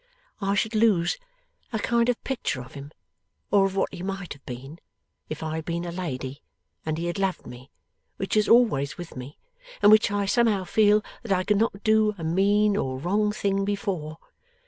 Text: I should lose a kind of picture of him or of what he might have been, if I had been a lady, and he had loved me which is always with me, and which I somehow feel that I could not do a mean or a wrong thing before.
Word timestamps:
I 0.41 0.55
should 0.55 0.73
lose 0.73 1.19
a 1.71 1.77
kind 1.77 2.09
of 2.09 2.23
picture 2.23 2.59
of 2.61 2.73
him 2.73 2.89
or 3.51 3.67
of 3.67 3.75
what 3.75 3.93
he 3.93 4.01
might 4.01 4.33
have 4.33 4.43
been, 4.47 4.79
if 5.29 5.43
I 5.43 5.57
had 5.57 5.65
been 5.65 5.85
a 5.85 5.91
lady, 5.91 6.41
and 6.83 6.97
he 6.97 7.05
had 7.05 7.19
loved 7.19 7.45
me 7.45 7.69
which 8.17 8.35
is 8.35 8.49
always 8.49 8.97
with 8.97 9.15
me, 9.15 9.37
and 9.79 9.91
which 9.91 10.09
I 10.09 10.25
somehow 10.25 10.63
feel 10.63 11.03
that 11.21 11.31
I 11.31 11.43
could 11.43 11.57
not 11.57 11.83
do 11.83 12.15
a 12.17 12.23
mean 12.23 12.75
or 12.75 12.95
a 12.95 12.99
wrong 12.99 13.31
thing 13.31 13.63
before. 13.63 14.17